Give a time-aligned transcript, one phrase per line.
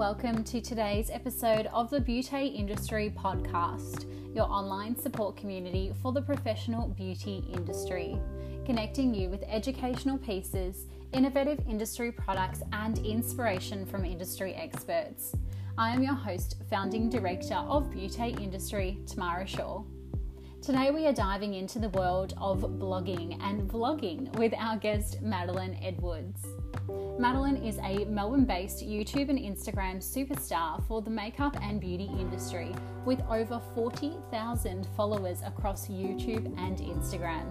[0.00, 6.22] welcome to today's episode of the Beauty Industry Podcast, your online support community for the
[6.22, 8.18] professional beauty industry,
[8.64, 15.36] connecting you with educational pieces, innovative industry products, and inspiration from industry experts.
[15.76, 19.82] I am your host, founding director of Beauty Industry, Tamara Shaw.
[20.62, 25.78] Today, we are diving into the world of blogging and vlogging with our guest, Madeline
[25.82, 26.44] Edwards.
[27.18, 32.74] Madeline is a Melbourne based YouTube and Instagram superstar for the makeup and beauty industry
[33.06, 37.46] with over 40,000 followers across YouTube and Instagram.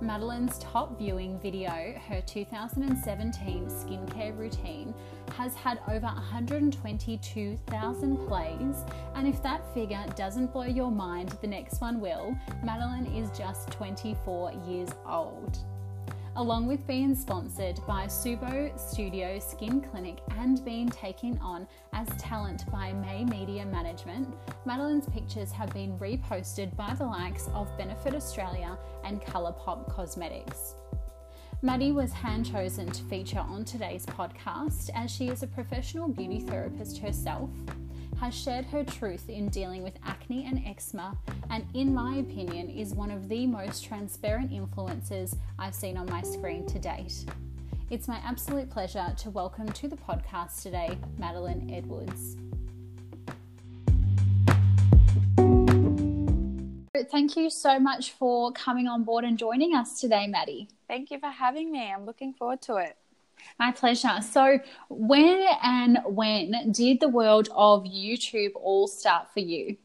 [0.00, 4.92] Madeline's top viewing video, her 2017 skincare routine,
[5.36, 8.84] has had over 122,000 plays.
[9.14, 12.36] And if that figure doesn't blow your mind, the next one will.
[12.62, 15.58] Madeline is just 24 years old
[16.36, 22.70] along with being sponsored by Subo Studio Skin Clinic and being taken on as talent
[22.72, 28.76] by May Media Management, Madeline's pictures have been reposted by the likes of Benefit Australia
[29.04, 30.74] and Colourpop Cosmetics.
[31.62, 36.40] Maddie was hand chosen to feature on today's podcast as she is a professional beauty
[36.40, 37.48] therapist herself
[38.24, 41.14] has shared her truth in dealing with acne and eczema,
[41.50, 46.22] and in my opinion, is one of the most transparent influences I've seen on my
[46.22, 47.26] screen to date.
[47.90, 52.36] It's my absolute pleasure to welcome to the podcast today Madeline Edwards.
[57.10, 60.68] Thank you so much for coming on board and joining us today, Maddie.
[60.88, 61.92] Thank you for having me.
[61.92, 62.96] I'm looking forward to it.
[63.58, 64.20] My pleasure.
[64.20, 69.76] So, when and when did the world of YouTube all start for you?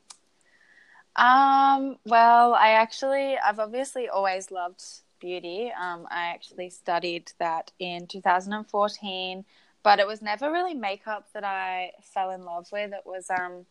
[1.16, 4.82] Um, well, I actually, I've obviously always loved
[5.20, 5.72] beauty.
[5.80, 9.46] Um, I actually studied that in 2014,
[9.84, 12.94] but it was never really makeup that I fell in love with.
[12.94, 13.66] It was, um,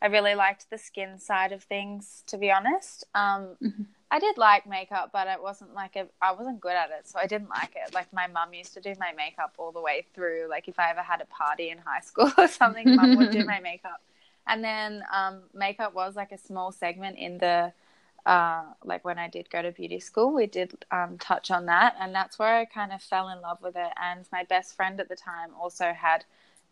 [0.00, 3.04] I really liked the skin side of things, to be honest.
[3.14, 3.82] Um, mm-hmm.
[4.12, 7.18] I did like makeup, but it wasn't like a, I wasn't good at it, so
[7.18, 7.94] I didn't like it.
[7.94, 10.48] Like my mum used to do my makeup all the way through.
[10.50, 13.44] Like if I ever had a party in high school or something, mum would do
[13.44, 14.02] my makeup.
[14.44, 17.72] And then um, makeup was like a small segment in the,
[18.26, 21.94] uh, like when I did go to beauty school, we did um, touch on that,
[22.00, 23.92] and that's where I kind of fell in love with it.
[24.02, 26.24] And my best friend at the time also had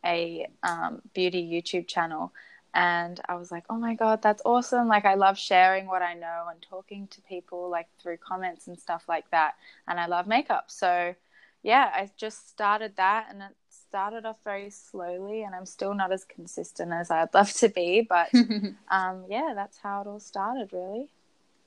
[0.05, 2.33] a um, beauty YouTube channel
[2.75, 4.89] and I was like, "Oh my god, that's awesome!
[4.89, 8.79] Like I love sharing what I know and talking to people like through comments and
[8.79, 9.55] stuff like that.
[9.89, 11.15] And I love makeup, so
[11.63, 16.13] yeah, I just started that, and it started off very slowly, and I'm still not
[16.13, 18.29] as consistent as I'd love to be, but
[18.91, 21.11] um, yeah, that's how it all started, really.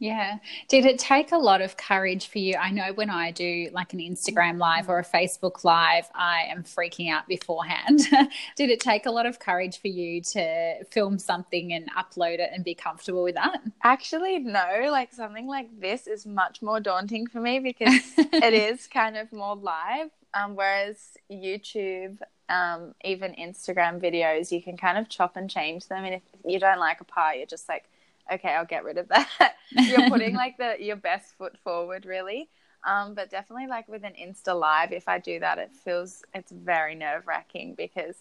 [0.03, 0.39] Yeah.
[0.67, 2.55] Did it take a lot of courage for you?
[2.55, 6.63] I know when I do like an Instagram live or a Facebook live, I am
[6.63, 8.01] freaking out beforehand.
[8.57, 12.49] Did it take a lot of courage for you to film something and upload it
[12.53, 13.61] and be comfortable with that?
[13.85, 14.89] Actually, no.
[14.91, 19.31] Like something like this is much more daunting for me because it is kind of
[19.31, 20.09] more live.
[20.33, 22.17] Um, whereas YouTube,
[22.49, 26.03] um, even Instagram videos, you can kind of chop and change them.
[26.03, 27.85] And if you don't like a part, you're just like,
[28.31, 29.29] okay, I'll get rid of that.
[29.69, 32.49] You're putting like the your best foot forward, really.
[32.85, 36.51] Um, but definitely like with an Insta Live, if I do that, it feels it's
[36.51, 38.15] very nerve wracking because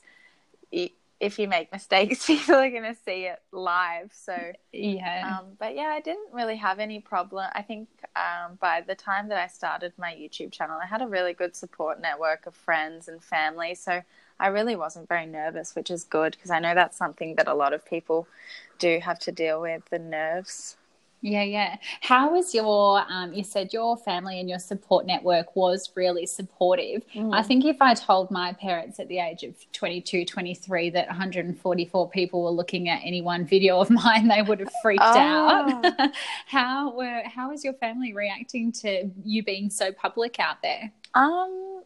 [0.70, 4.10] it, if you make mistakes, people are going to see it live.
[4.12, 4.36] So
[4.72, 5.38] yeah.
[5.38, 7.48] Um, but yeah, I didn't really have any problem.
[7.54, 11.06] I think um, by the time that I started my YouTube channel, I had a
[11.06, 13.74] really good support network of friends and family.
[13.74, 14.02] So
[14.42, 17.54] I really wasn't very nervous, which is good because I know that's something that a
[17.54, 18.26] lot of people
[18.80, 20.76] do have to deal with the nerves.
[21.20, 21.76] Yeah, yeah.
[22.00, 27.04] How was your, um, you said your family and your support network was really supportive.
[27.14, 27.32] Mm.
[27.32, 32.10] I think if I told my parents at the age of 22, 23 that 144
[32.10, 35.84] people were looking at any one video of mine, they would have freaked oh.
[35.86, 36.12] out.
[36.46, 40.90] how were, how was your family reacting to you being so public out there?
[41.14, 41.84] Um,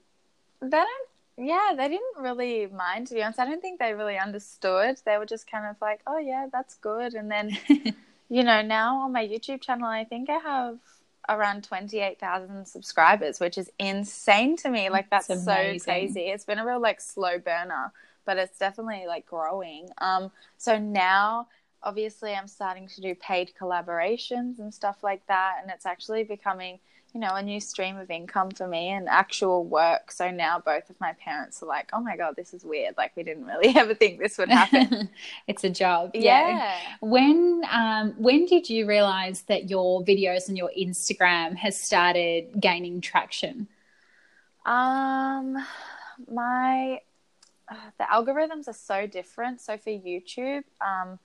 [0.62, 3.38] they don't yeah, they didn't really mind to be honest.
[3.38, 4.96] I don't think they really understood.
[5.04, 7.56] They were just kind of like, "Oh yeah, that's good." And then,
[8.28, 10.78] you know, now on my YouTube channel, I think I have
[11.28, 14.88] around twenty eight thousand subscribers, which is insane to me.
[14.88, 16.22] Like that's, that's so crazy.
[16.22, 17.92] It's been a real like slow burner,
[18.24, 19.90] but it's definitely like growing.
[19.98, 21.48] Um, so now
[21.82, 26.78] obviously I'm starting to do paid collaborations and stuff like that, and it's actually becoming
[27.16, 30.12] you know, a new stream of income for me and actual work.
[30.12, 32.94] So now both of my parents are like, oh my God, this is weird.
[32.98, 35.08] Like, we didn't really ever think this would happen.
[35.46, 36.10] it's a job.
[36.12, 36.48] Yeah.
[36.48, 36.78] yeah.
[37.00, 43.00] When, um, when did you realize that your videos and your Instagram has started gaining
[43.00, 43.66] traction?
[44.66, 45.56] Um,
[46.30, 47.00] my,
[47.66, 49.62] uh, the algorithms are so different.
[49.62, 51.19] So for YouTube, um,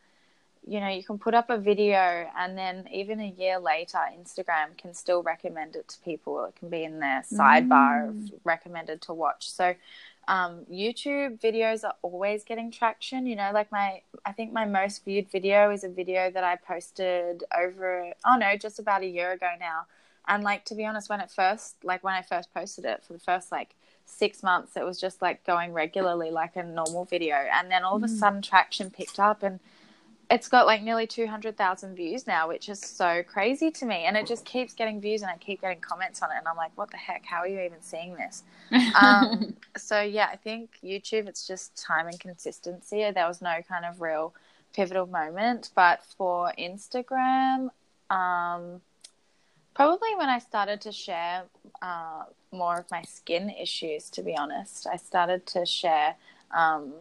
[0.67, 4.77] you know, you can put up a video and then even a year later, Instagram
[4.77, 6.45] can still recommend it to people.
[6.45, 8.33] It can be in their sidebar mm.
[8.33, 9.49] of recommended to watch.
[9.49, 9.73] So
[10.27, 13.25] um, YouTube videos are always getting traction.
[13.25, 16.57] You know, like my, I think my most viewed video is a video that I
[16.57, 19.87] posted over, oh no, just about a year ago now.
[20.27, 23.13] And like, to be honest, when it first, like when I first posted it for
[23.13, 23.73] the first like
[24.05, 27.35] six months, it was just like going regularly like a normal video.
[27.35, 28.19] And then all of a mm.
[28.19, 29.59] sudden traction picked up and,
[30.31, 34.06] it's got like nearly 200,000 views now, which is so crazy to me.
[34.06, 36.38] And it just keeps getting views and I keep getting comments on it.
[36.38, 37.25] And I'm like, what the heck?
[37.25, 38.44] How are you even seeing this?
[38.95, 43.12] um, so, yeah, I think YouTube, it's just time and consistency.
[43.12, 44.33] There was no kind of real
[44.74, 45.72] pivotal moment.
[45.75, 47.69] But for Instagram,
[48.10, 48.80] um,
[49.75, 51.44] probably when I started to share
[51.81, 52.24] uh,
[52.54, 56.16] more of my skin issues, to be honest, I started to share.
[56.56, 56.94] Um,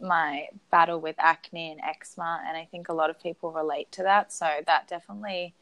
[0.00, 4.02] my battle with acne and eczema, and I think a lot of people relate to
[4.02, 4.32] that.
[4.32, 5.54] So that definitely,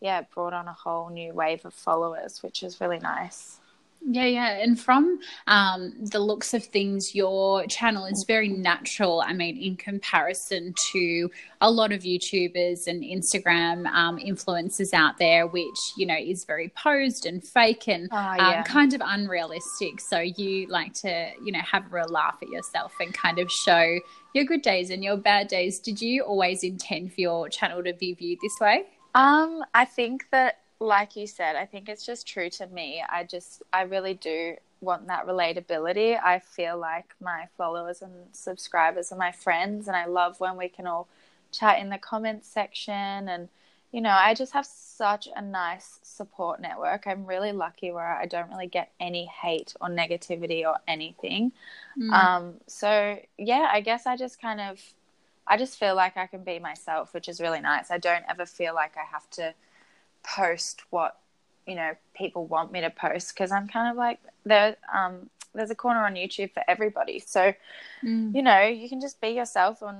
[0.00, 3.60] yeah, brought on a whole new wave of followers, which is really nice.
[4.00, 4.48] Yeah, yeah.
[4.62, 9.20] And from um, the looks of things, your channel is very natural.
[9.20, 11.30] I mean, in comparison to
[11.60, 16.70] a lot of YouTubers and Instagram um, influencers out there, which, you know, is very
[16.70, 18.58] posed and fake and oh, yeah.
[18.58, 20.00] um, kind of unrealistic.
[20.00, 23.50] So you like to, you know, have a real laugh at yourself and kind of
[23.50, 23.98] show
[24.32, 25.80] your good days and your bad days.
[25.80, 28.84] Did you always intend for your channel to be viewed this way?
[29.14, 33.02] Um, I think that like you said, I think it's just true to me.
[33.08, 36.16] I just, I really do want that relatability.
[36.22, 40.68] I feel like my followers and subscribers are my friends, and I love when we
[40.68, 41.08] can all
[41.50, 42.94] chat in the comments section.
[43.28, 43.48] And,
[43.90, 47.06] you know, I just have such a nice support network.
[47.06, 51.50] I'm really lucky where I don't really get any hate or negativity or anything.
[51.98, 52.12] Mm.
[52.12, 54.80] Um, so, yeah, I guess I just kind of,
[55.44, 57.90] I just feel like I can be myself, which is really nice.
[57.90, 59.54] I don't ever feel like I have to
[60.36, 61.18] post what
[61.66, 64.76] you know people want me to post because I'm kind of like there.
[64.94, 67.52] Um, there's a corner on YouTube for everybody, so
[68.04, 68.34] mm.
[68.34, 69.82] you know you can just be yourself.
[69.82, 69.98] And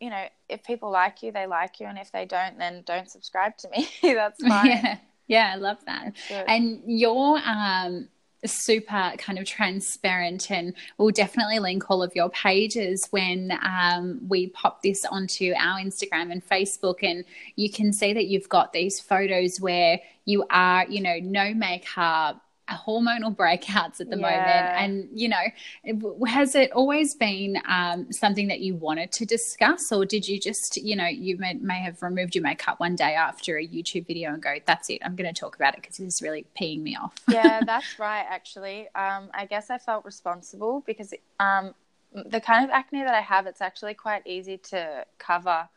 [0.00, 3.10] you know if people like you, they like you, and if they don't, then don't
[3.10, 3.88] subscribe to me.
[4.02, 4.66] That's fine.
[4.70, 6.16] Yeah, yeah, I love that.
[6.48, 8.08] And your um
[8.46, 14.48] super kind of transparent and we'll definitely link all of your pages when um, we
[14.48, 17.24] pop this onto our instagram and facebook and
[17.56, 22.42] you can see that you've got these photos where you are you know no makeup
[22.74, 24.22] hormonal breakouts at the yeah.
[24.22, 25.08] moment.
[25.08, 30.04] And, you know, has it always been um, something that you wanted to discuss, or
[30.04, 33.56] did you just, you know, you may, may, have removed your makeup one day after
[33.56, 36.14] a YouTube video and go, that's it, I'm going to talk about it because this
[36.14, 37.14] is really peeing me off?
[37.28, 38.88] yeah, that's right, actually.
[38.94, 41.74] Um, I guess I felt responsible because um,
[42.12, 45.68] the kind of acne that I have, it's actually quite easy to cover.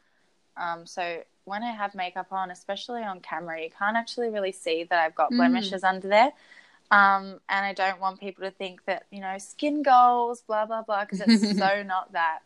[0.58, 4.84] Um, so when I have makeup on, especially on camera, you can't actually really see
[4.86, 5.38] that I've got mm.
[5.38, 5.90] blemishes mm.
[5.90, 6.32] under there.
[6.94, 10.84] Um, and I don't want people to think that, you know, skin goals, blah, blah,
[10.84, 12.40] blah, because it's so not that.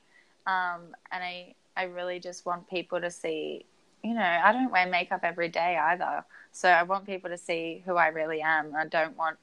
[0.46, 3.66] Um, and I, I really just want people to see,
[4.06, 6.24] you know, I don't wear makeup every day either.
[6.54, 8.74] So I want people to see who I really am.
[8.74, 9.38] I don't want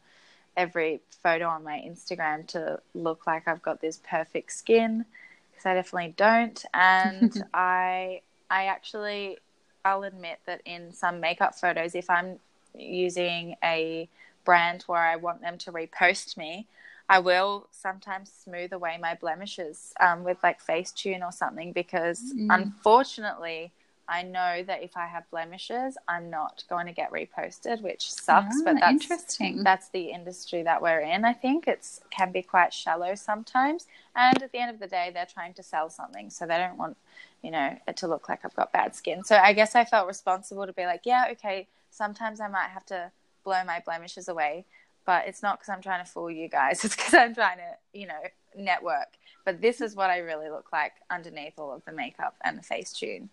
[0.56, 5.04] every photo on my Instagram to look like I've got this perfect skin
[5.50, 6.64] because I definitely don't.
[6.72, 9.36] And I, I actually,
[9.84, 12.38] I'll admit that in some makeup photos, if I'm
[12.74, 14.08] using a
[14.44, 16.66] brand where I want them to repost me,
[17.08, 22.46] I will sometimes smooth away my blemishes um, with like Facetune or something because mm.
[22.50, 23.72] unfortunately,
[24.08, 28.60] I know that if I have blemishes, I'm not going to get reposted, which sucks.
[28.62, 29.62] but ah, that's interesting.
[29.62, 31.24] That's the industry that we're in.
[31.24, 35.10] I think it's can be quite shallow sometimes, and at the end of the day,
[35.12, 36.96] they're trying to sell something, so they don't want
[37.42, 39.24] you know it to look like I've got bad skin.
[39.24, 41.66] So I guess I felt responsible to be like, yeah, okay.
[41.90, 43.10] Sometimes I might have to
[43.44, 44.64] blow my blemishes away.
[45.06, 46.82] But it's not because I'm trying to fool you guys.
[46.84, 48.20] It's because I'm trying to, you know,
[48.56, 49.08] network.
[49.44, 52.62] But this is what I really look like underneath all of the makeup and the
[52.62, 53.28] Facetune.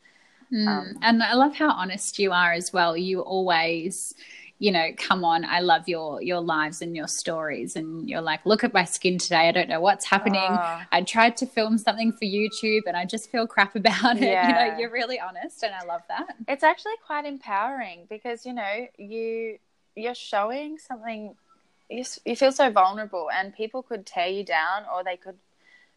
[0.52, 0.68] Mm.
[0.68, 2.98] Um, and I love how honest you are as well.
[2.98, 4.14] You always,
[4.60, 8.46] you know, come on, I love your your lives and your stories and you're like,
[8.46, 9.48] look at my skin today.
[9.48, 10.42] I don't know what's happening.
[10.50, 10.82] Oh.
[10.92, 14.24] I tried to film something for YouTube and I just feel crap about it.
[14.24, 14.48] Yeah.
[14.48, 16.36] You know, you're really honest and I love that.
[16.50, 19.58] It's actually quite empowering because, you know, you
[19.96, 21.36] you're showing something
[21.90, 25.38] you, you feel so vulnerable and people could tear you down or they could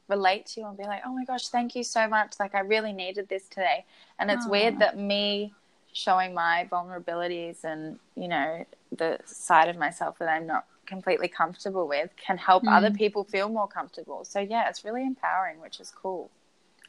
[0.09, 2.61] relate to you and be like oh my gosh thank you so much like i
[2.61, 3.85] really needed this today
[4.19, 5.53] and it's weird that me
[5.95, 8.65] showing my vulnerabilities and you know
[8.97, 12.73] the side of myself that I'm not completely comfortable with can help mm.
[12.73, 14.25] other people feel more comfortable.
[14.25, 16.31] So yeah, it's really empowering, which is cool.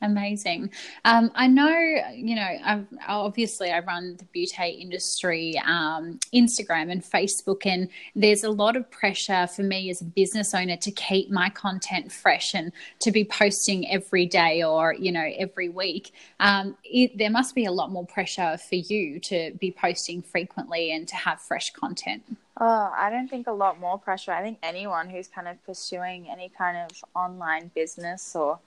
[0.02, 0.72] Amazing.
[1.06, 1.70] Um, I know,
[2.14, 8.44] you know, I've, obviously I run the beauty industry um, Instagram and Facebook, and there's
[8.44, 12.54] a lot of pressure for me as a business owner to keep my content fresh
[12.54, 16.12] and to be posting every day or, you know, every week.
[16.42, 20.92] Um, it, there must be a lot more pressure for you to be posting frequently
[20.92, 22.24] and to have fresh content.
[22.60, 24.32] Oh, I don't think a lot more pressure.
[24.32, 28.60] I think anyone who's kind of pursuing any kind of online business or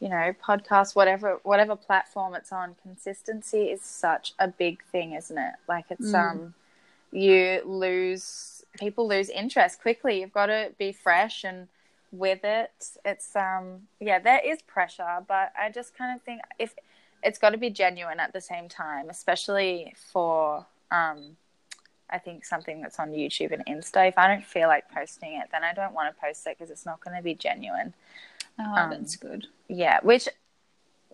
[0.00, 5.38] you know, podcast, whatever whatever platform it's on, consistency is such a big thing, isn't
[5.38, 5.54] it?
[5.68, 6.30] Like it's mm.
[6.30, 6.54] um
[7.12, 10.20] you lose people lose interest quickly.
[10.20, 11.68] You've got to be fresh and
[12.12, 12.72] with it.
[13.04, 16.74] It's um yeah, there is pressure, but I just kind of think if
[17.22, 21.36] it's got to be genuine at the same time, especially for um
[22.08, 24.08] I think something that's on YouTube and Insta.
[24.08, 26.70] If I don't feel like posting it, then I don't want to post it because
[26.70, 27.94] it's not going to be genuine.
[28.58, 29.46] Oh, um, that's good.
[29.68, 30.28] Yeah, which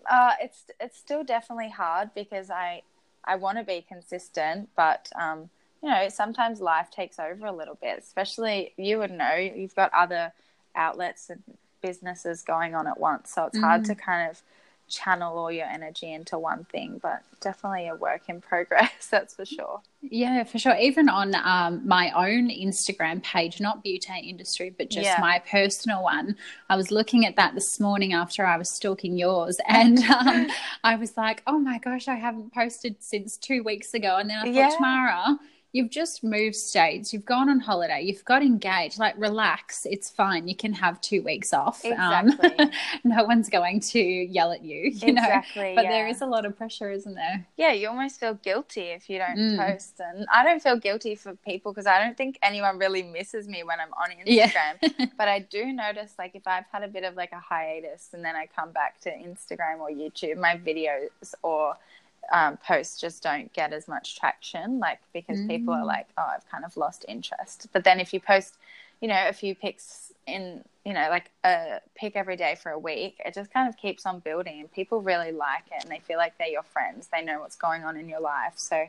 [0.09, 2.83] uh, it's it's still definitely hard because I
[3.25, 5.49] I want to be consistent, but um,
[5.81, 7.99] you know sometimes life takes over a little bit.
[7.99, 10.33] Especially you would know you've got other
[10.75, 11.43] outlets and
[11.81, 13.61] businesses going on at once, so it's mm.
[13.61, 14.41] hard to kind of
[14.89, 19.45] channel all your energy into one thing, but definitely a work in progress, that's for
[19.45, 19.81] sure.
[20.01, 20.75] Yeah, for sure.
[20.75, 25.17] Even on um, my own Instagram page, not beauty industry, but just yeah.
[25.19, 26.35] my personal one,
[26.69, 30.47] I was looking at that this morning after I was stalking yours, and um,
[30.83, 34.17] I was like, oh my gosh, I haven't posted since two weeks ago.
[34.17, 34.69] And then I thought, yeah.
[34.69, 35.39] Tamara,
[35.73, 38.99] you've just moved states, you've gone on holiday, you've got engaged.
[38.99, 40.47] Like, relax, it's fine.
[40.47, 41.83] You can have two weeks off.
[41.83, 42.65] Um, exactly.
[42.65, 42.71] Um,
[43.03, 45.75] no one's going to yell at you, you exactly, know.
[45.75, 45.91] But yeah.
[45.91, 47.45] there is a lot of pressure, isn't there?
[47.57, 49.57] Yeah, you almost feel guilty if you don't mm.
[49.57, 49.99] post.
[49.99, 53.63] And I don't feel guilty for people because I don't think anyone really misses me
[53.63, 54.93] when I'm on Instagram.
[54.99, 55.05] Yeah.
[55.17, 58.23] but I do notice, like, if I've had a bit of like a hiatus and
[58.23, 61.77] then I come back to Instagram or YouTube, my videos or
[62.31, 65.47] um, posts just don't get as much traction, like because mm.
[65.47, 65.87] people are mm.
[65.87, 67.67] like, oh, I've kind of lost interest.
[67.73, 68.57] But then if you post,
[69.01, 72.79] you know, a few pics in, you know, like a pic every day for a
[72.79, 75.99] week, it just kind of keeps on building and people really like it and they
[75.99, 77.09] feel like they're your friends.
[77.11, 78.53] They know what's going on in your life.
[78.55, 78.87] So,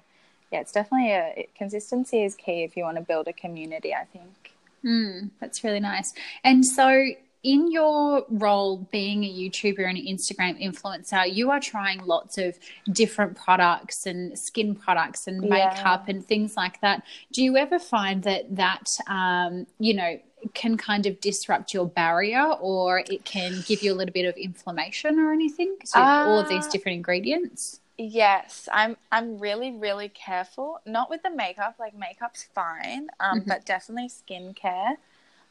[0.53, 4.05] yeah, it's definitely a consistency is key if you want to build a community, I
[4.05, 4.53] think.
[4.85, 6.13] Mm, that's really nice.
[6.45, 7.07] And so,
[7.45, 12.59] in your role being a YouTuber and an Instagram influencer, you are trying lots of
[12.91, 16.15] different products and skin products and makeup yeah.
[16.15, 17.03] and things like that.
[17.33, 20.19] Do you ever find that that, um, you know,
[20.55, 24.37] can kind of disrupt your barrier or it can give you a little bit of
[24.37, 25.77] inflammation or anything?
[25.85, 27.81] So uh, all of these uh, different ingredients?
[27.99, 30.81] Yes, I'm I'm really really careful.
[30.87, 33.49] Not with the makeup, like makeup's fine, um, mm-hmm.
[33.49, 34.97] but definitely skincare.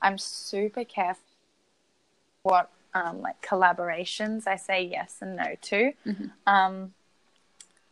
[0.01, 1.23] I'm super careful
[2.43, 5.91] what um, like collaborations I say yes and no to.
[6.05, 6.25] Mm-hmm.
[6.45, 6.93] Um,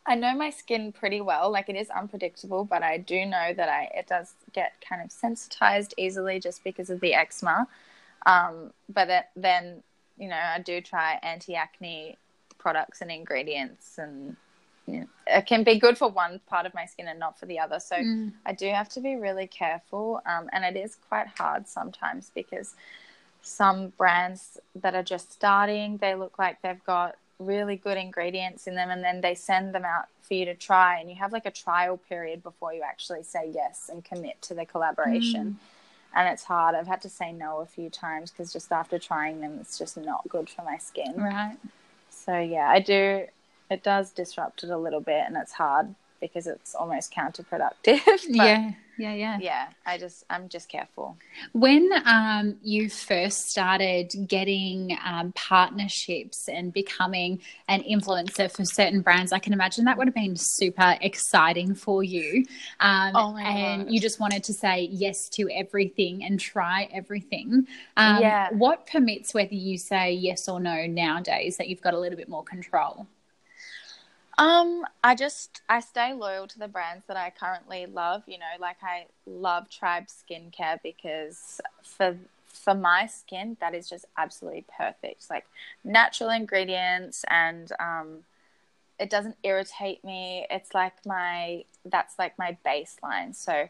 [0.05, 1.51] I know my skin pretty well.
[1.51, 5.12] Like it is unpredictable, but I do know that I it does get kind of
[5.12, 7.67] sensitized easily just because of the eczema.
[8.25, 9.84] Um, but it, then
[10.17, 12.17] you know I do try anti acne
[12.58, 14.36] products and ingredients, and
[14.88, 17.46] you know, it can be good for one part of my skin and not for
[17.46, 17.79] the other.
[17.79, 18.34] So mm.
[18.46, 22.75] I do have to be really careful, um, and it is quite hard sometimes because
[23.41, 28.75] some brands that are just starting, they look like they've got really good ingredients in
[28.75, 31.45] them and then they send them out for you to try and you have like
[31.45, 35.57] a trial period before you actually say yes and commit to the collaboration.
[35.60, 35.65] Mm.
[36.13, 36.75] And it's hard.
[36.75, 39.98] I've had to say no a few times because just after trying them, it's just
[39.98, 41.13] not good for my skin.
[41.15, 41.57] Right.
[42.10, 43.25] So, yeah, I do,
[43.69, 48.01] it does disrupt it a little bit and it's hard because it's almost counterproductive.
[48.27, 48.71] yeah,
[49.01, 49.38] yeah, yeah.
[49.41, 51.17] Yeah, I just I'm just careful.
[51.53, 59.34] When um, you first started getting um, partnerships and becoming an influencer for certain brands,
[59.34, 62.46] I can imagine that would have been super exciting for you.
[62.79, 67.67] Um, oh my and you just wanted to say yes to everything and try everything.
[67.98, 68.50] Um, yeah.
[68.51, 72.29] What permits whether you say yes or no nowadays that you've got a little bit
[72.29, 73.08] more control?
[74.41, 78.24] Um, I just I stay loyal to the brands that I currently love.
[78.25, 82.17] You know, like I love Tribe Skincare because for
[82.48, 85.29] for my skin, that is just absolutely perfect.
[85.29, 85.45] Like
[85.83, 88.24] natural ingredients and um,
[89.00, 90.48] it doesn't irritate me.
[90.50, 93.36] It's like my that's like my baseline.
[93.36, 93.69] So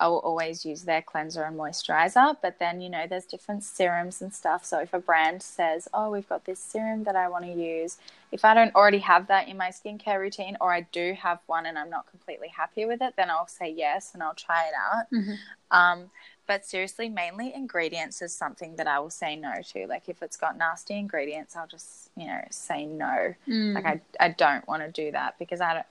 [0.00, 2.36] I will always use their cleanser and moisturizer.
[2.42, 4.64] But then, you know, there's different serums and stuff.
[4.64, 7.98] So if a brand says, oh, we've got this serum that I want to use,
[8.32, 11.66] if I don't already have that in my skincare routine or I do have one
[11.66, 14.74] and I'm not completely happy with it, then I'll say yes and I'll try it
[14.74, 15.10] out.
[15.12, 15.34] Mm-hmm.
[15.70, 16.10] Um,
[16.46, 19.86] but seriously, mainly ingredients is something that I will say no to.
[19.86, 23.34] Like if it's got nasty ingredients, I'll just, you know, say no.
[23.48, 23.74] Mm.
[23.74, 25.86] Like I, I don't want to do that because I don't,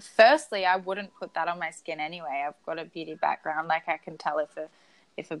[0.00, 2.44] firstly, I wouldn't put that on my skin anyway.
[2.46, 3.68] I've got a beauty background.
[3.68, 4.68] Like I can tell if a
[5.16, 5.40] if a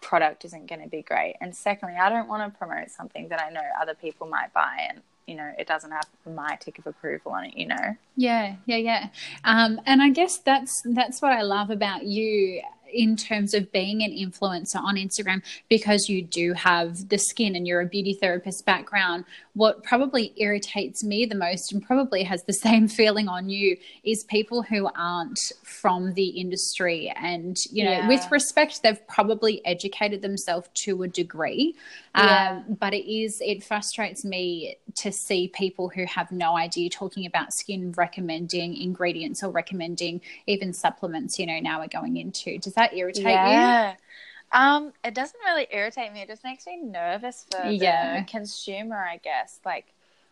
[0.00, 1.36] product isn't going to be great.
[1.40, 4.86] And secondly, I don't want to promote something that I know other people might buy
[4.90, 7.56] and you know it doesn't have my tick of approval on it.
[7.56, 7.96] You know.
[8.16, 9.08] Yeah, yeah, yeah.
[9.44, 12.62] Um, and I guess that's that's what I love about you
[12.94, 17.66] in terms of being an influencer on Instagram because you do have the skin and
[17.66, 19.24] you're a beauty therapist background.
[19.54, 24.24] What probably irritates me the most and probably has the same feeling on you is
[24.24, 27.12] people who aren't from the industry.
[27.16, 28.08] And, you know, Yeah.
[28.08, 31.74] with respect, they've probably educated themselves to a degree.
[32.16, 32.62] Yeah.
[32.68, 37.26] Um, but it is, it frustrates me to see people who have no idea talking
[37.26, 42.58] about skin recommending ingredients or recommending even supplements, you know, now we're going into.
[42.58, 43.30] Does that irritate you?
[43.50, 43.94] yeah.
[44.52, 46.22] Um, it doesn't really irritate me.
[46.22, 48.20] It just makes me nervous for Yeah.
[48.20, 49.58] the consumer, I guess.
[49.64, 49.86] Like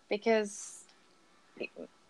[0.09, 0.85] because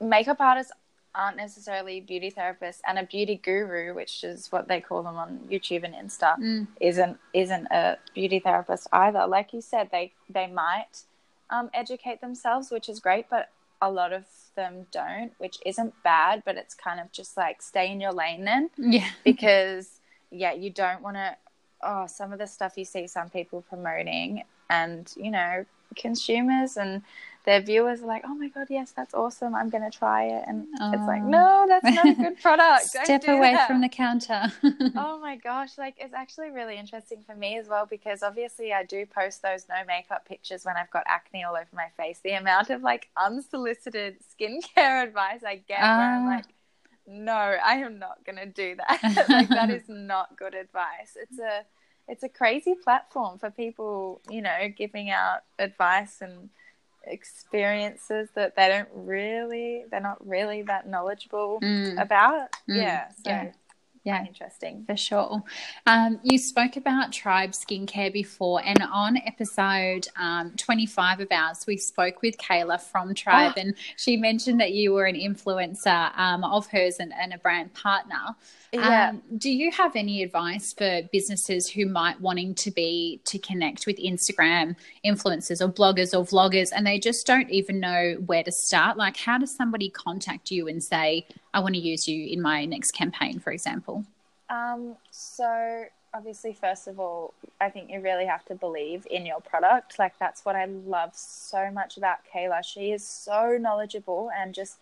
[0.01, 0.73] makeup artists
[1.15, 5.41] aren't necessarily beauty therapists, and a beauty guru, which is what they call them on
[5.51, 6.67] YouTube and Insta, Mm.
[6.81, 9.27] isn't isn't a beauty therapist either.
[9.27, 11.03] Like you said, they they might
[11.51, 13.51] um, educate themselves, which is great, but
[13.83, 16.43] a lot of them don't, which isn't bad.
[16.47, 19.09] But it's kind of just like stay in your lane then Yeah.
[19.25, 20.01] because
[20.31, 21.37] yeah, you don't want to.
[21.85, 25.67] Oh, some of the stuff you see some people promoting, and you know,
[25.97, 27.03] consumers and
[27.45, 29.55] their viewers are like, "Oh my god, yes, that's awesome!
[29.55, 31.29] I'm going to try it," and it's like, Oh.
[31.29, 32.85] "No, that's not a good product.
[32.87, 34.53] Step away that." from the counter.
[34.97, 38.85] oh my gosh, like it's actually really interesting for me as well because obviously I
[38.85, 42.21] do post those no makeup pictures when I've got acne all over my face.
[42.23, 46.37] The amount of like unsolicited skincare advice I get where I'm Ah.
[46.37, 46.45] like,
[47.07, 49.27] no, I am not going to do that.
[49.29, 51.17] like that is not good advice.
[51.21, 51.65] It's a
[52.09, 56.51] it's a crazy platform for people, you know, giving out advice and
[57.05, 62.01] experiences that they don't really they're not really that knowledgeable Mm.
[62.01, 62.53] about.
[62.69, 62.77] Mm.
[62.77, 63.51] Yeah, so Yeah.
[64.05, 64.25] Yeah.
[64.27, 64.85] interesting.
[64.87, 65.43] For sure.
[65.87, 71.77] Um, you spoke about Tribe Skincare before, and on episode um, 25 of ours, we
[71.77, 73.61] spoke with Kayla from Tribe, Oh.
[73.61, 77.73] and she mentioned that you were an influencer um, of hers and, and a brand
[77.75, 78.37] partner.
[78.73, 79.11] Yeah.
[79.11, 83.87] Um, do you have any advice for businesses who might wanting to be to connect
[83.87, 88.51] with Instagram influencers or bloggers or vloggers and they just don't even know where to
[88.51, 88.97] start?
[88.97, 92.65] Like, how does somebody contact you and say, "I want to use you in my
[92.65, 94.05] next campaign," for example?
[94.51, 99.41] Um, so obviously, first of all, I think you really have to believe in your
[99.41, 99.99] product.
[99.99, 102.65] Like that's what I love so much about Kayla.
[102.65, 104.79] She is so knowledgeable and just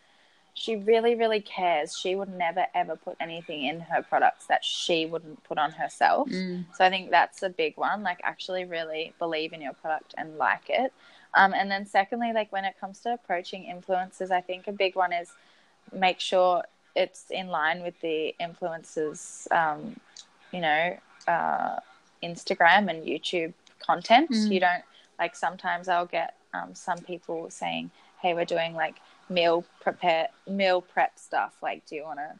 [0.54, 1.96] she really, really cares.
[1.96, 6.28] She would never ever put anything in her products that she wouldn't put on herself.
[6.28, 6.64] Mm.
[6.74, 8.02] So I think that's a big one.
[8.02, 10.92] Like actually really believe in your product and like it.
[11.34, 14.96] Um, and then secondly, like when it comes to approaching influencers, I think a big
[14.96, 15.32] one is
[15.92, 16.62] make sure
[16.96, 19.98] it's in line with the influencers, um,
[20.52, 20.96] you know,
[21.28, 21.76] uh,
[22.22, 24.30] Instagram and YouTube content.
[24.30, 24.52] Mm.
[24.52, 24.82] You don't
[25.18, 28.96] like sometimes I'll get um, some people saying, "Hey, we're doing like
[29.28, 31.54] meal prepare meal prep stuff.
[31.62, 32.32] Like, do you want to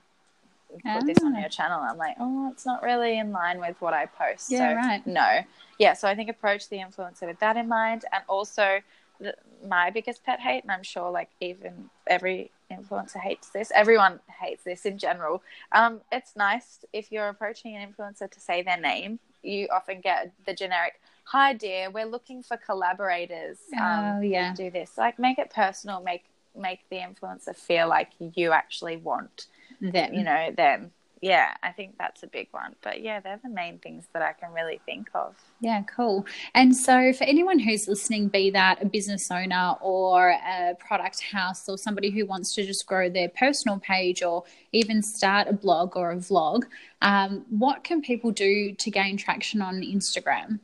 [0.99, 1.41] put this on Ah.
[1.41, 4.59] your channel?" I'm like, "Oh, it's not really in line with what I post." Yeah,
[4.71, 5.07] so right.
[5.07, 5.41] no,
[5.79, 5.93] yeah.
[5.95, 8.81] So I think approach the influencer with that in mind, and also
[9.21, 9.35] the,
[9.67, 13.71] my biggest pet hate, and I'm sure like even every influencer hates this.
[13.75, 15.43] Everyone hates this in general.
[15.73, 19.19] Um, it's nice if you're approaching an influencer to say their name.
[19.43, 24.55] You often get the generic, "Hi dear, we're looking for collaborators." Um, oh yeah.
[24.55, 24.97] do this.
[24.97, 26.01] Like make it personal.
[26.03, 26.25] Make
[26.57, 29.47] make the influencer feel like you actually want
[29.81, 30.15] Them.
[30.15, 30.93] you know them.
[31.21, 32.75] Yeah, I think that's a big one.
[32.81, 35.35] But yeah, they're the main things that I can really think of.
[35.61, 36.25] Yeah, cool.
[36.55, 41.69] And so, for anyone who's listening, be that a business owner or a product house
[41.69, 45.95] or somebody who wants to just grow their personal page or even start a blog
[45.95, 46.65] or a vlog,
[47.03, 50.59] um, what can people do to gain traction on Instagram?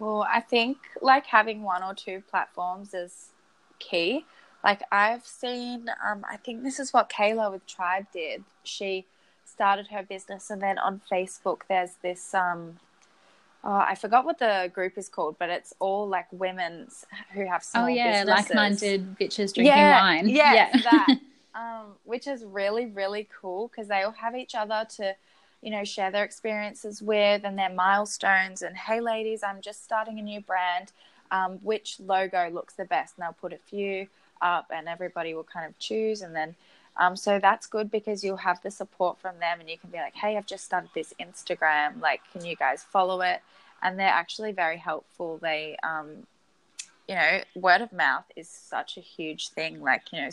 [0.00, 3.28] Well, I think like having one or two platforms is
[3.78, 4.26] key.
[4.64, 8.42] Like I've seen, um, I think this is what Kayla with Tribe did.
[8.64, 9.06] She
[9.54, 12.34] started her business, and then on Facebook, there's this.
[12.34, 12.78] Um,
[13.62, 16.88] oh, I forgot what the group is called, but it's all like women
[17.32, 18.50] who have small oh, yeah, businesses.
[18.50, 20.28] like minded bitches drinking yeah, wine.
[20.28, 20.76] Yeah, yeah.
[20.82, 21.18] that.
[21.56, 25.14] Um, which is really really cool because they all have each other to,
[25.62, 28.62] you know, share their experiences with and their milestones.
[28.62, 30.90] And hey, ladies, I'm just starting a new brand.
[31.30, 33.14] Um, which logo looks the best?
[33.16, 34.08] And they'll put a few
[34.42, 36.22] up, and everybody will kind of choose.
[36.22, 36.56] And then,
[36.96, 39.98] um, so that's good because you'll have the support from them, and you can be
[39.98, 42.00] like, hey, I've just started this Instagram.
[42.00, 43.40] Like, can you guys follow it?
[43.82, 45.38] And they're actually very helpful.
[45.42, 46.26] They, um,
[47.08, 49.82] you know, word of mouth is such a huge thing.
[49.82, 50.30] Like, you know,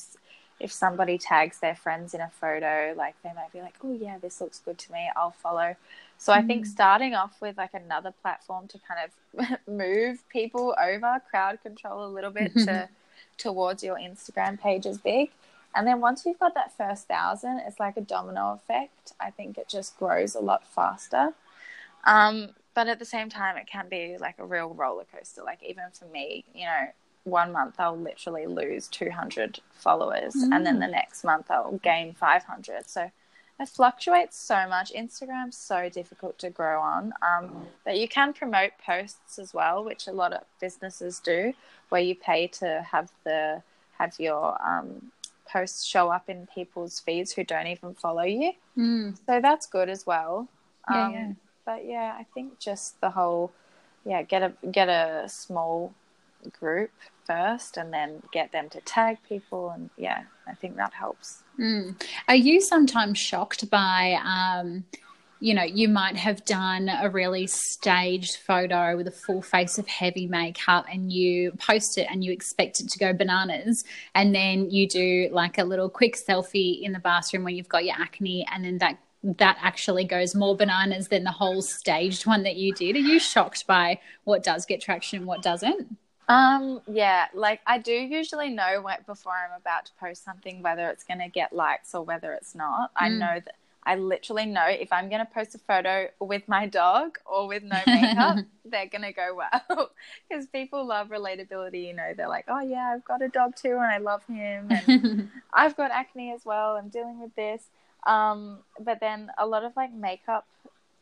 [0.60, 4.20] if somebody tags their friends in a photo, like they might be like, oh, yeah,
[4.20, 5.76] this looks good to me, I'll follow.
[6.20, 6.70] So I think mm.
[6.70, 12.12] starting off with like another platform to kind of move people over, crowd control a
[12.12, 12.88] little bit to
[13.40, 15.32] towards your Instagram page is big.
[15.76, 19.14] And then once you've got that first thousand, it's like a domino effect.
[19.20, 21.34] I think it just grows a lot faster.
[22.04, 25.44] Um, but at the same time, it can be like a real roller coaster.
[25.44, 26.88] Like even for me, you know,
[27.24, 30.56] one month I'll literally lose 200 followers, mm.
[30.56, 30.92] and then the mm.
[30.92, 32.90] next month I'll gain 500.
[32.90, 33.12] So
[33.60, 34.92] it fluctuates so much.
[34.94, 40.08] Instagram's so difficult to grow on, um, but you can promote posts as well, which
[40.08, 41.54] a lot of businesses do,
[41.90, 43.62] where you pay to have the
[44.00, 45.12] have your um,
[45.52, 48.54] posts show up in people's feeds who don't even follow you.
[48.78, 49.18] Mm.
[49.26, 50.48] So that's good as well.
[50.90, 51.32] Yeah, um, yeah.
[51.66, 53.52] But yeah, I think just the whole
[54.06, 55.94] yeah get a get a small
[56.60, 56.92] group
[57.26, 61.94] first and then get them to tag people and yeah i think that helps mm.
[62.28, 64.84] are you sometimes shocked by um,
[65.42, 69.88] you know you might have done a really staged photo with a full face of
[69.88, 73.84] heavy makeup and you post it and you expect it to go bananas
[74.16, 77.84] and then you do like a little quick selfie in the bathroom when you've got
[77.84, 82.44] your acne and then that that actually goes more bananas than the whole staged one
[82.44, 82.96] that you did.
[82.96, 85.96] Are you shocked by what does get traction and what doesn't?
[86.28, 90.90] Um, yeah, like I do usually know what, before I'm about to post something whether
[90.90, 92.92] it's going to get likes or whether it's not.
[92.92, 92.96] Mm.
[92.96, 96.68] I know that I literally know if I'm going to post a photo with my
[96.68, 99.90] dog or with no makeup, they're going to go well
[100.30, 101.88] because people love relatability.
[101.88, 104.70] You know, they're like, oh, yeah, I've got a dog too and I love him.
[104.70, 106.76] And I've got acne as well.
[106.76, 107.64] I'm dealing with this.
[108.06, 110.46] Um, but then a lot of like makeup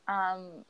[0.07, 0.65] um,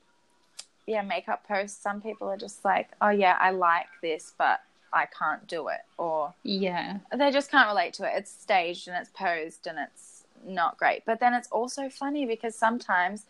[0.89, 5.05] yeah makeup posts some people are just like oh yeah i like this but i
[5.05, 9.11] can't do it or yeah they just can't relate to it it's staged and it's
[9.11, 13.25] posed and it's not great but then it's also funny because sometimes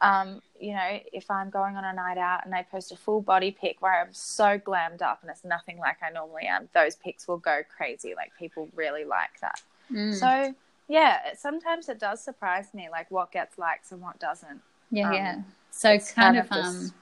[0.00, 3.20] um, you know, if I'm going on a night out and I post a full
[3.20, 6.96] body pic where I'm so glammed up and it's nothing like I normally am, those
[6.96, 8.14] pics will go crazy.
[8.14, 9.60] Like people really like that.
[9.92, 10.14] Mm.
[10.14, 10.54] So
[10.88, 14.60] yeah, sometimes it does surprise me, like what gets likes and what doesn't.
[14.90, 15.42] Yeah, um, yeah.
[15.70, 16.92] So kind, kind, of, of um,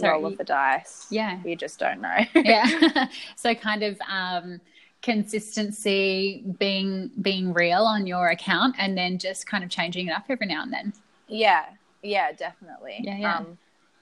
[0.00, 1.06] roll of the dice.
[1.10, 2.18] Yeah, you just don't know.
[2.34, 3.08] yeah.
[3.36, 4.60] so kind of um,
[5.02, 10.24] consistency, being being real on your account, and then just kind of changing it up
[10.28, 10.92] every now and then.
[11.28, 11.66] Yeah,
[12.02, 13.00] yeah, definitely.
[13.02, 13.36] Yeah, yeah.
[13.38, 13.58] Um,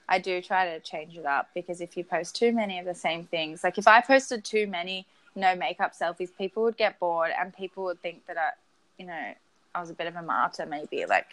[0.09, 2.95] I do try to change it up because if you post too many of the
[2.95, 5.05] same things, like if I posted too many
[5.35, 8.51] no makeup selfies, people would get bored and people would think that I,
[8.97, 9.33] you know,
[9.75, 11.27] I was a bit of a martyr, maybe like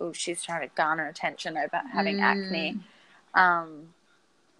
[0.00, 2.22] oh, she's trying to garner attention over having mm.
[2.22, 2.78] acne.
[3.34, 3.88] Um,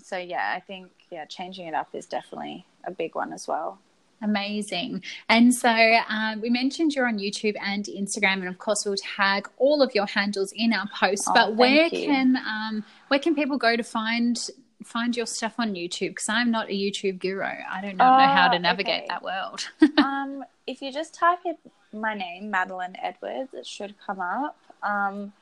[0.02, 3.78] so yeah, I think yeah, changing it up is definitely a big one as well.
[4.20, 5.02] Amazing.
[5.28, 5.70] And so
[6.08, 9.94] um, we mentioned you're on YouTube and Instagram, and of course we'll tag all of
[9.94, 11.26] your handles in our posts.
[11.28, 12.06] Oh, but where you.
[12.06, 14.50] can um, where can people go to find
[14.82, 16.10] find your stuff on YouTube?
[16.10, 17.44] Because I'm not a YouTube guru.
[17.44, 19.06] I don't know, know how to oh, navigate okay.
[19.08, 19.68] that world.
[19.98, 21.56] um, if you just type in
[21.92, 24.58] my name, Madeline Edwards, it should come up.
[24.82, 25.32] Um,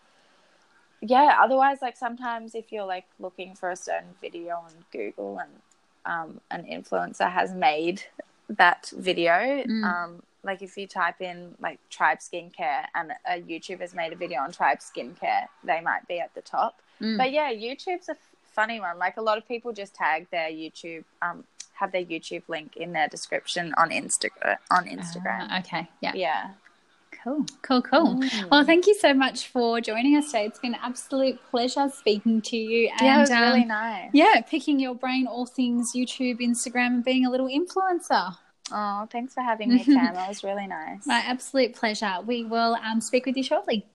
[1.01, 5.51] yeah, otherwise, like sometimes if you're like looking for a certain video on Google and
[6.07, 8.03] um, an influencer has made
[8.49, 9.85] that video, mm.
[9.85, 14.41] um, like if you type in like tribe skincare and a YouTuber's made a video
[14.41, 16.81] on tribe skincare, they might be at the top.
[17.01, 17.19] Mm.
[17.19, 18.99] But yeah, YouTube's a funny one.
[18.99, 22.93] Like a lot of people just tag their YouTube, um, have their YouTube link in
[22.93, 24.57] their description on Instagram.
[24.71, 25.51] On Instagram.
[25.51, 25.89] Uh, okay.
[26.01, 26.13] Yeah.
[26.15, 26.51] Yeah.
[27.27, 28.15] Cool, cool, cool.
[28.21, 28.51] Mm.
[28.53, 30.47] Well, thank you so much for joining us today.
[30.47, 32.89] It's been an absolute pleasure speaking to you.
[32.89, 34.11] And, yeah, it was um, really nice.
[34.13, 38.37] Yeah, picking your brain, all things YouTube, Instagram, and being a little influencer.
[38.71, 40.15] Oh, thanks for having me, Tam.
[40.15, 41.01] That was really nice.
[41.07, 42.15] My absolute pleasure.
[42.25, 43.87] We will um, speak with you shortly.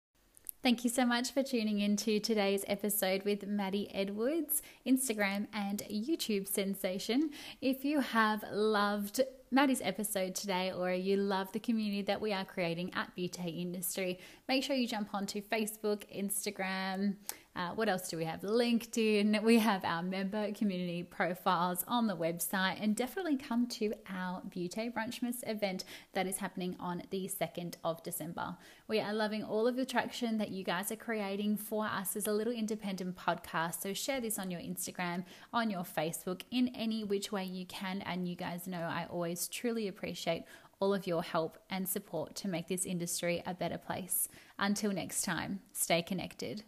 [0.62, 5.84] Thank you so much for tuning in to today's episode with Maddie Edwards, Instagram and
[5.90, 7.30] YouTube sensation.
[7.62, 9.22] If you have loved
[9.54, 14.18] Maddie's episode today or you love the community that we are creating at Beauty Industry,
[14.48, 17.18] make sure you jump onto Facebook, Instagram,
[17.54, 18.42] Uh, what else do we have?
[18.42, 19.44] LinkedIn.
[19.44, 24.90] We have our member community profiles on the website, and definitely come to our Beauty
[24.90, 25.84] Brunchmas event
[26.14, 28.56] that is happening on the 2nd of December.
[28.88, 32.26] We are loving all of the traction that you guys are creating for us as
[32.26, 33.82] a little independent podcast.
[33.82, 38.02] So share this on your Instagram, on your Facebook, in any which way you can.
[38.04, 40.46] And you guys know I always truly appreciate
[40.80, 44.30] all of your help and support to make this industry a better place.
[44.58, 46.64] Until next time, stay connected.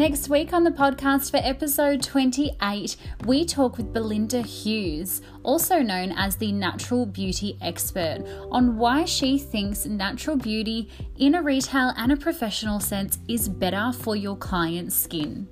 [0.00, 6.12] Next week on the podcast for episode 28, we talk with Belinda Hughes, also known
[6.12, 12.12] as the natural beauty expert, on why she thinks natural beauty in a retail and
[12.12, 15.46] a professional sense is better for your client's skin.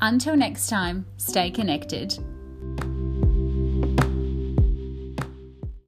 [0.00, 2.16] Until next time, stay connected.